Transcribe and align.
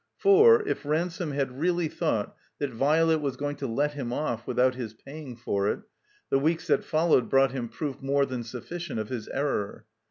For, 0.17 0.67
if 0.67 0.83
Ransome 0.83 1.29
had 1.33 1.59
really 1.59 1.87
thought 1.87 2.35
that 2.57 2.71
Violet 2.73 3.19
was 3.19 3.37
going 3.37 3.55
to 3.57 3.67
let 3.67 3.93
him 3.93 4.11
off 4.11 4.47
without 4.47 4.73
his 4.73 4.95
paying 4.95 5.35
for 5.35 5.67
it, 5.69 5.81
the 6.31 6.39
weeks 6.39 6.65
that 6.65 6.83
followed 6.83 7.29
brought 7.29 7.51
him 7.51 7.69
proof 7.69 8.01
more 8.01 8.25
than 8.25 8.43
sufficient 8.43 8.99
of 8.99 9.09
his 9.09 9.27
error. 9.27 9.85